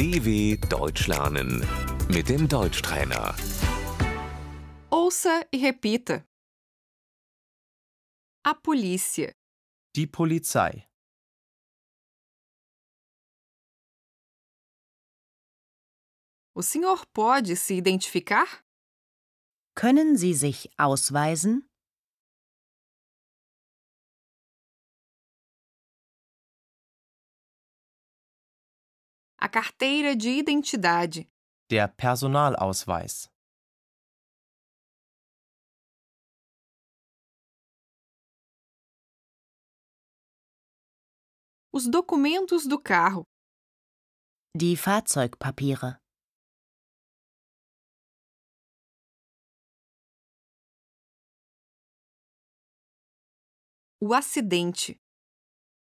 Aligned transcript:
DW 0.00 0.56
Deutsch 0.70 1.08
lernen 1.08 1.60
mit 2.08 2.30
dem 2.30 2.48
Deutschtrainer. 2.48 3.36
Ouça 4.90 5.46
e 5.52 5.58
repita. 5.58 6.26
A 8.42 8.54
polícia. 8.54 9.34
Die 9.94 10.06
Polizei. 10.06 10.88
O 16.54 16.62
senhor 16.62 17.04
pode 17.12 17.54
se 17.54 17.74
identificar? 17.74 18.48
Können 19.74 20.16
Sie 20.16 20.32
sich 20.32 20.70
ausweisen? 20.78 21.69
A 29.50 29.52
carteira 29.52 30.14
de 30.14 30.28
identidade. 30.28 31.28
Der 31.68 31.88
Personalausweis. 31.88 33.28
Os 41.72 41.90
documentos 41.90 42.64
do 42.64 42.80
carro. 42.80 43.24
Die 44.56 44.76
Fahrzeugpapiere. 44.76 45.98
O 54.00 54.14
acidente. 54.14 54.94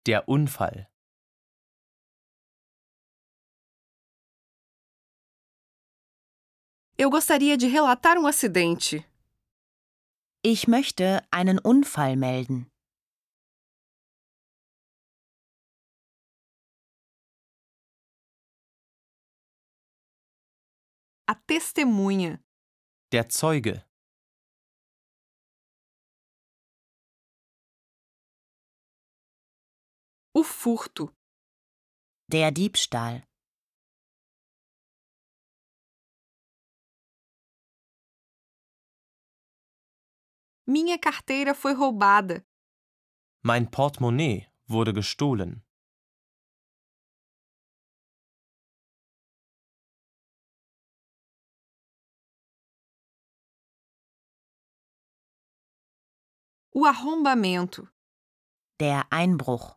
Der 0.07 0.27
Unfall. 0.27 0.89
Eu 7.01 7.11
gostaria 7.11 7.57
de 7.57 7.69
relatar 7.69 8.19
um 8.19 8.27
acidente. 8.27 9.05
Ich 10.43 10.67
möchte 10.67 11.23
einen 11.31 11.61
Unfall 11.61 12.17
melden. 12.17 12.69
A 21.29 21.37
testemunha. 21.37 22.43
Der 23.13 23.29
Zeuge. 23.29 23.87
O 30.35 30.43
furto. 30.43 31.15
Der 32.27 32.51
Diebstahl. 32.51 33.28
Minha 40.71 40.99
carteira 40.99 41.55
foi 41.55 41.73
roubada. 41.73 42.45
Mein 43.43 43.71
Portemonnaie 43.71 44.53
wurde 44.67 44.93
gestohlen. 44.93 45.65
O 56.71 56.85
arrombamento. 56.85 57.89
Der 58.79 59.11
Einbruch. 59.11 59.75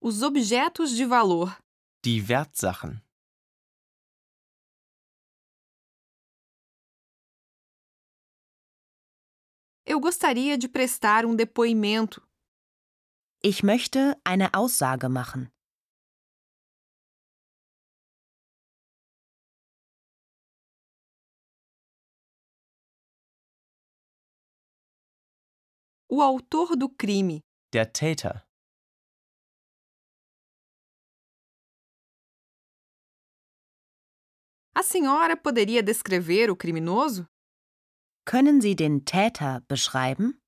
Os 0.00 0.22
objetos 0.22 0.96
de 0.96 1.04
valor. 1.04 1.54
Die 2.02 2.26
Wertsachen. 2.26 3.03
Eu 9.86 10.00
gostaria 10.00 10.56
de 10.56 10.66
prestar 10.66 11.26
um 11.26 11.36
depoimento. 11.36 12.26
Ich 13.42 13.62
möchte 13.62 14.18
eine 14.24 14.48
Aussage 14.54 15.10
machen. 15.10 15.50
O 26.08 26.22
autor 26.22 26.76
do 26.76 26.88
crime. 26.88 27.40
Der 27.70 27.92
Täter. 27.92 28.42
A 34.74 34.82
senhora 34.82 35.36
poderia 35.36 35.82
descrever 35.82 36.50
o 36.50 36.56
criminoso? 36.56 37.26
Können 38.26 38.62
Sie 38.62 38.74
den 38.74 39.04
Täter 39.04 39.60
beschreiben? 39.68 40.40